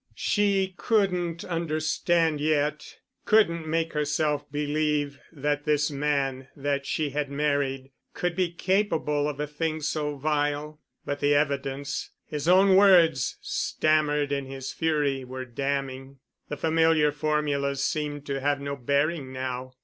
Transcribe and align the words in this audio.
She 0.15 0.73
couldn't 0.77 1.43
understand 1.45 2.41
yet—couldn't 2.41 3.67
make 3.67 3.93
herself 3.93 4.51
believe 4.51 5.19
that 5.31 5.65
this 5.65 5.91
man 5.91 6.47
that 6.55 6.87
she 6.87 7.11
had 7.11 7.29
married 7.29 7.91
could 8.15 8.35
be 8.35 8.51
capable 8.51 9.29
of 9.29 9.39
a 9.39 9.45
thing 9.45 9.79
so 9.79 10.15
vile. 10.17 10.81
But 11.05 11.19
the 11.19 11.35
evidence—his 11.35 12.47
own 12.47 12.75
words 12.75 13.37
stammered 13.41 14.31
in 14.31 14.47
his 14.47 14.73
fury, 14.73 15.23
were 15.23 15.45
damning. 15.45 16.17
The 16.49 16.57
familiar 16.57 17.11
formulas 17.11 17.83
seemed 17.83 18.25
to 18.25 18.39
have 18.41 18.59
no 18.59 18.75
bearing 18.75 19.31
now. 19.31 19.75